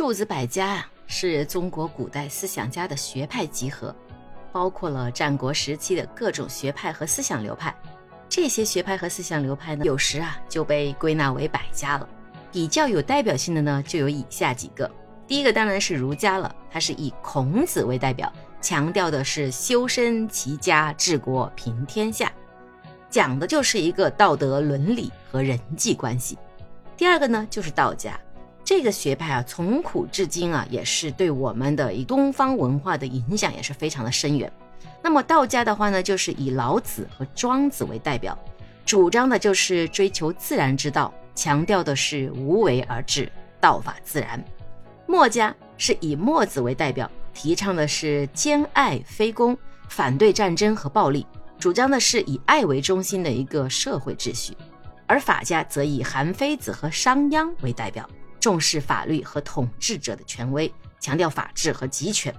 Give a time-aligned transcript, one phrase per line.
[0.00, 3.94] 诸子百家啊，是中国古代思想家的学派集合，
[4.50, 7.76] 包括了战国时期的各种学派和思想流派。
[8.26, 12.08] 这些学派和思想流派呢，有时啊就被归纳为百家了。
[12.50, 14.90] 比较有代表性的呢，就有以下几个。
[15.26, 18.32] 第一个当然是儒家了，它是以孔子为代表，
[18.62, 22.32] 强调的是修身齐家治国平天下，
[23.10, 26.38] 讲的就是一个道德伦理和人际关系。
[26.96, 28.18] 第二个呢就是道家，
[28.70, 34.48] 这个学派啊，从古至今啊，也是对我们的以东方文化的影响也是非常的深远。
[35.02, 38.38] 那么道家的话呢，就是以老子和庄子为代表，
[38.86, 43.28] 主张的就是追求自然之道，强调的是无为而治，
[43.60, 44.40] 道法自然。
[45.04, 51.26] 墨家是以墨子为代表，提倡的是兼爱非攻，反对战争和暴力，
[51.58, 54.56] 主张的是以爱为中心的一个社会秩序。
[55.08, 58.08] 而法家则以韩非子和商鞅为代表，
[58.40, 62.34] 重视法律和统治者的权威，强调法治和集权。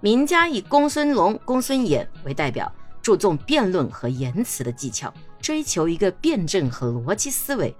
[0.00, 7.74] 名家以公孙龙、公孙衍为代表，注重辩论和言辞的技巧，追求一个辩证和逻辑思维。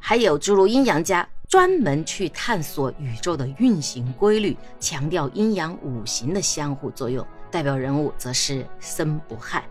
[0.00, 1.28] 还有诸如阴阳家。
[1.48, 7.22] 专门去探索宇宙的运行规律，强调阴阳五行的相互作用。
[7.50, 9.62] 代表人物则是申不害。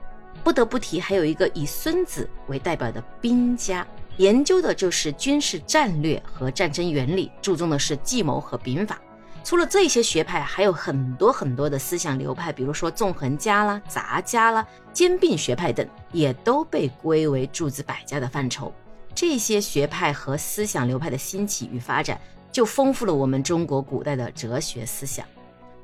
[0.43, 3.83] 不得不提，还有一个以孙子为代表的兵家，
[4.21, 9.01] 研究的就是军事战略和战争原理，注重的是计谋和兵法。
[9.43, 18.71] 除了这些学派，还有很多很多的思想流派，比如说纵横家啦、杂家啦、兼并学派等，也都被归为诸子百家的范畴。
[19.15, 25.25] 这些学派和思想流派的兴起与发展，就丰富了我们中国古代的哲学思想。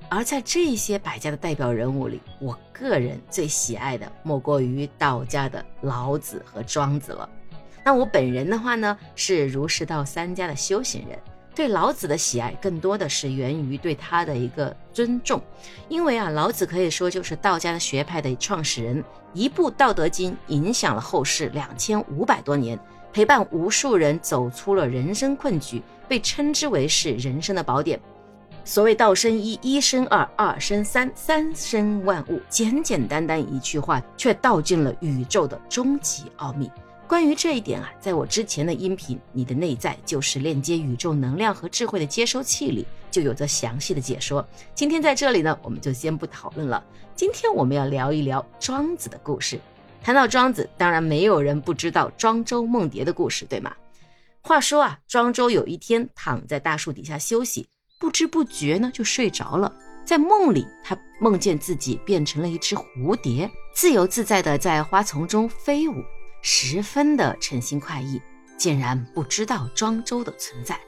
[0.10, 7.28] 而在这些百家的代表人物里，我个人最喜爱的莫过于道家的老子和庄子了。
[7.88, 11.18] 那我本人的话呢，是儒释道三家的修行人，
[11.56, 15.42] 对老子的喜爱更多的是源于对他的一个尊重，
[15.88, 22.78] 因为啊，老子可以说就是道家的学派的创始人，一部《道德经》影响了后世两千五百多年。
[23.14, 27.98] 陪伴无数人走出了人生困局，被称之为是人生的宝典。
[28.66, 36.70] 所谓“道生一，一生二，二生三，三生万物”，简简单单一句话，却道尽了宇宙的终极奥秘。
[37.08, 44.46] 关于这一点啊，在我之前的音频《你的内在就是链接宇宙能量和智慧的接收器》里，就有着详细的解说。
[44.76, 46.84] 今天在这里呢，我们就先不讨论了。
[47.16, 49.58] 今天我们要聊一聊庄子的故事。
[50.04, 53.74] 谈到庄子，当然没有人不知道庄周梦蝶的故事，对吗？
[54.42, 57.66] 话说啊，庄周有一天躺在大树底下休息，
[57.98, 59.74] 不知不觉呢就睡着了。
[60.06, 66.04] 在梦里，他梦见自己变成了一只蝴蝶，自由自在的在花丛中飞舞，
[66.50, 68.22] 十分的称心快意，
[68.58, 70.80] 竟然不知道庄周的存在。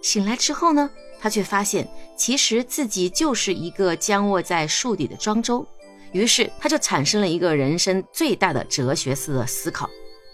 [0.00, 0.88] 醒来之后呢，
[1.20, 1.86] 他却发现
[2.16, 5.66] 其实自己就是一个僵卧在树底的庄周。
[6.12, 9.86] 于是他就产生了一个人生最大的哲学式的思考，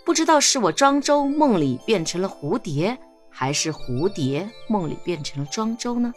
[0.04, 2.96] 不知道是我庄周梦里变成了蝴蝶，
[3.28, 6.14] 还是蝴蝶梦里变成了庄周呢？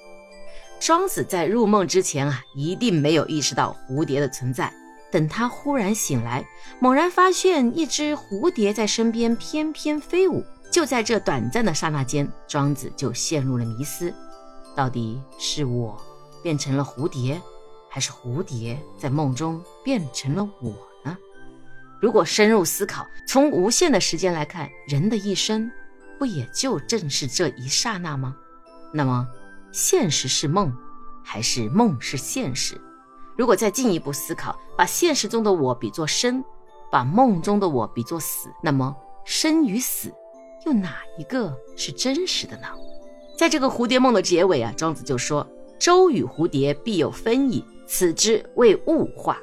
[0.79, 4.71] 庄子在入梦之前啊，一定没有意识到蝴蝶的存在。
[5.11, 6.45] 等他忽然醒来，
[6.79, 10.43] 猛然发现一只蝴蝶在身边翩翩飞舞。
[10.71, 14.13] 就在这短暂的刹那间，庄子就陷入了迷思：
[14.73, 16.01] 到底是我
[16.41, 17.41] 变成了蝴蝶？
[17.89, 20.71] 还是蝴蝶在梦中变成了我
[21.03, 21.17] 呢？
[21.99, 25.69] 如果深入思考，从无限的时间来看，人的一生
[26.17, 28.33] 不也就正是这一刹那吗？
[28.93, 29.27] 那么，
[29.73, 30.73] 现实是梦，
[31.21, 32.79] 还是梦是现实？
[33.37, 36.43] 如果再进一步思考，把现实中的我比作生，
[36.91, 40.11] 把梦中的我比作死，那么生与死
[40.65, 42.67] 又哪一个是真实的呢？
[43.37, 45.47] 在这个蝴蝶梦的结尾啊，庄子就说
[45.79, 49.37] ：“周与蝴蝶必有分矣。”此之谓物化，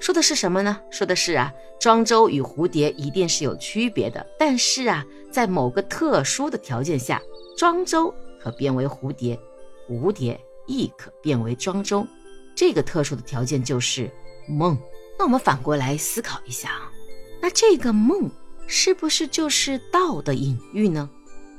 [0.00, 0.78] 说的是什么呢？
[0.90, 1.50] 说的是啊，
[1.80, 7.22] 庄周与蝴蝶一定是有区别的，但是啊，在某个特殊的条件下，
[7.56, 9.40] 庄周可变为蝴蝶，
[9.88, 12.06] 蝴蝶亦可变为庄周。
[12.54, 14.10] 这个特殊的条件就是
[14.48, 14.78] 梦。
[15.18, 16.90] 那我们反过来思考一下啊，
[17.42, 18.30] 那这个梦
[18.66, 21.08] 是不是就是道的隐喻呢？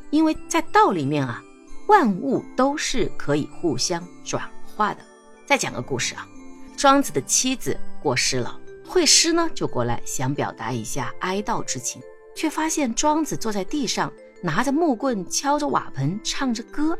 [0.10, 1.44] 因为在道里面啊，
[1.88, 4.44] 万物都是可以互相转
[4.76, 5.00] 化的。
[5.46, 6.28] 再讲个故事啊，
[6.76, 12.02] 庄子的妻子过世了，惠施呢就过来想表达一下哀悼之情，
[12.36, 14.12] 却发现庄子坐在地上，
[14.42, 16.98] 拿着木棍敲着瓦盆，唱着歌。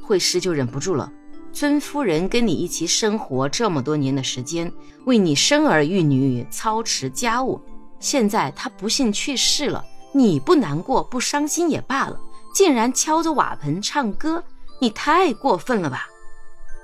[0.00, 1.12] 惠施就忍不住了，
[1.52, 4.72] 尊夫人跟你一起生活这么多年的时间，
[5.04, 7.60] 为你生儿育女，操持家务，
[8.00, 12.18] 现在她不幸去世了，你不难过不伤心也罢了，
[12.54, 14.42] 竟然敲着瓦盆唱歌。
[14.80, 16.08] 你太过分了吧？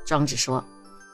[0.07, 0.63] 庄子说：“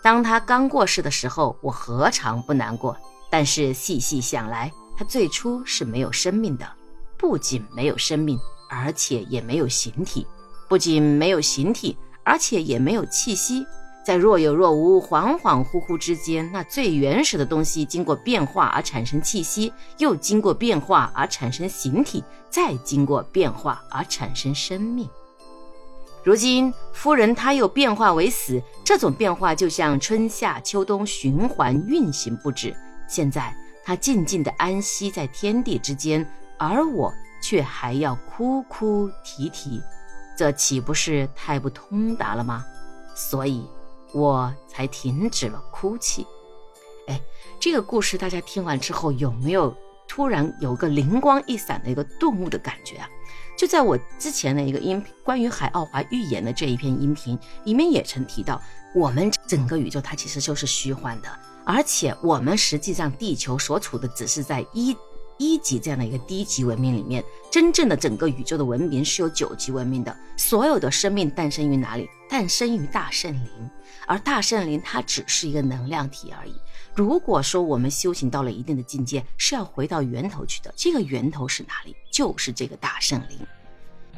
[0.02, 2.96] 当他刚过世的时候，我何尝不难过？
[3.30, 6.68] 但是细细想来，他最初是没有生命的，
[7.16, 10.26] 不仅没有生命，而且也没有形体；
[10.68, 13.66] 不仅没有形体，而且也没有气息。
[14.04, 25.08] 在若有若无、恍恍惚惚之间，那最原始的东西经过变化而产生气息，又经过变化而产生形体，再经过变化而产生生命。”
[26.22, 32.74] 如今夫人她又变化为死，这种变化就像春夏秋冬循环运行不止。
[33.08, 33.54] 现在
[33.84, 36.26] 她静静的安息在天地之间，
[36.58, 37.12] 而我
[37.42, 39.82] 却还要哭哭啼啼，
[40.36, 42.64] 这岂不是太不通达了吗？
[43.14, 43.64] 所以，
[44.12, 46.26] 我才停止了哭泣。
[47.06, 47.20] 哎，
[47.60, 49.74] 这个故事大家听完之后有没有
[50.08, 53.08] 突然有个灵光一闪的一个顿悟的感觉啊？
[53.56, 58.60] 就在我之前的一个音频，关于海奥华预言的这一篇音频里面，也曾提到，
[58.94, 61.28] 我们整个宇宙它其实就是虚幻的，
[61.64, 64.96] 而且我们实际上地球所处的只是在一
[65.38, 72.08] 一级这样的一个低级文明里面，真正的整个宇宙的文明是有九级文明的，所有的生命诞生于哪里？
[72.28, 73.70] 诞生于大圣灵，
[74.06, 76.54] 而大圣灵它只是一个能量体而已。
[76.94, 80.72] 如果说我们修行到了一定的境界，是要回到源头去的。
[80.76, 81.94] 这个源头是哪里？
[82.10, 83.38] 就是这个大圣灵。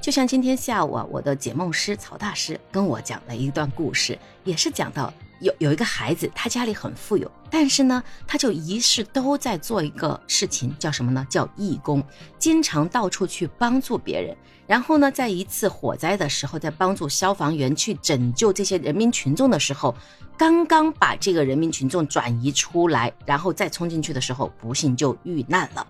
[0.07, 11.27] 就像今天下午啊，我的解梦师曹大师跟我讲了一段故事，也是讲到有有一个孩子，他家里很富有，但是呢，他就一世都在做一个事情，叫什么呢？
[11.29, 12.01] 叫义工，
[12.39, 14.37] 经常到处去帮助别人。
[14.65, 19.93] 然后呢，在一次火灾的时候，在帮助消防员去拯救这些人民群众的时候。
[20.39, 25.85] 刚刚把这个人民群众转移出来，然后再冲进去的时候，不幸就遇难了。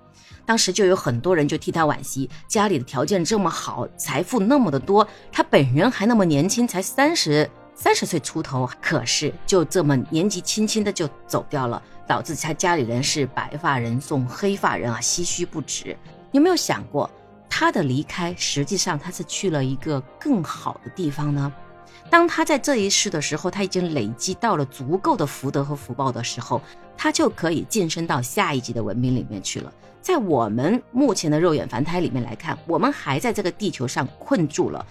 [0.45, 15.97] 当时就有很多人就替他惋惜，家里的条件这么好，财富那么的多，他本人还那么年轻，才三十三十岁出头，可是就这么年纪轻轻的就走掉了，导致他家里人是白发人送黑发人啊，唏嘘不止。
[16.31, 17.11] 你有没有想过，
[17.49, 21.53] 他的离开实际上他是去了一个更好的地方呢？
[22.11, 26.61] 当他在这一世的时候，他已经累积到了足够的福德和福报的时候，
[26.97, 29.73] 他就可以晋升到下一级的文明里面去了。
[30.01, 34.87] 在我们目前的肉眼凡胎里面来看，我们还在这个地球上困住了。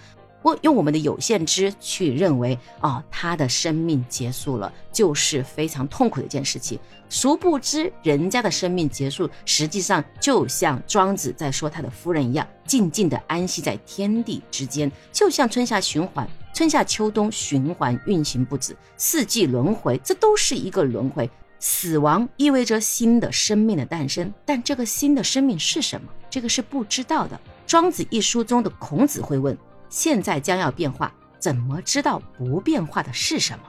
[0.46, 6.78] 我用我们的有限知去认为，哦，他的生命结束了，就是非常痛苦的一件事情。
[7.08, 16.24] 殊不知，人家的生命结束，实际上就像庄子在说他的夫人一样，静静的安息在天地之间，就像春夏循环。
[16.54, 21.28] 春夏秋冬循环运行不止，四季轮回，这都是一个轮回。
[21.58, 26.06] 死亡意味着新的生命的诞生，但这个新的生命是什么？
[26.30, 27.40] 这个是不知道的。
[27.66, 29.56] 庄子一书中的孔子会问：
[29.96, 33.64] 现在将要变化，怎么知道不变化的是什么？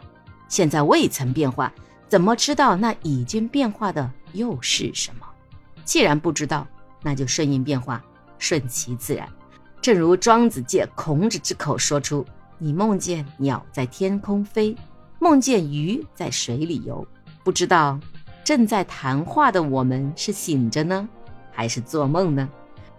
[0.50, 1.71] 现在未曾变化，
[2.09, 5.25] 怎么知道那已经变化的又是什么？
[5.85, 6.68] 既然不知道，
[7.01, 8.03] 那就顺应变化，
[8.38, 9.25] 顺其自然。
[9.81, 12.25] 正如庄子借孔子之口说出。
[12.57, 14.75] 你梦见鸟在天空飞，
[15.19, 17.07] 梦见鱼在水里游，
[17.41, 17.97] 不知道
[18.44, 21.07] 正在谈话的我们是醒着呢，
[21.53, 22.50] 还是做梦呢？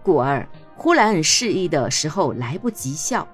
[0.01, 0.47] 故而
[0.79, 3.27] 忽然示意的时候来不及笑，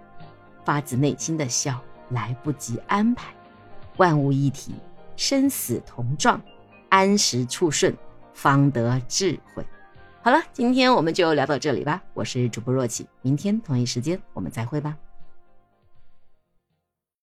[0.63, 3.31] 发自内心的笑来不及安排。
[3.97, 4.73] 万物一体，
[5.15, 6.41] 生死同状，
[6.89, 7.95] 安时处顺，
[8.33, 9.63] 方得智慧。
[10.23, 12.01] 好了，今天我们就聊到这里吧。
[12.15, 14.97] 我是主播若琪，明天同一时间我们再会吧。